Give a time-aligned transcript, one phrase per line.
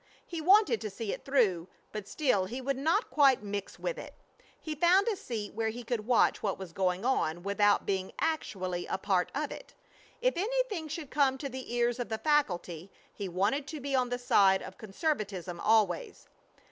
[0.25, 4.15] He wanted to see it through, but still he would not quite mix with it.
[4.59, 8.87] He found a seat where he could watch what was going on without being actually
[8.87, 9.75] a part of it.
[10.19, 14.09] If anything should come to the ears of the faculty he wanted to be on
[14.09, 16.27] the side of conservatism always.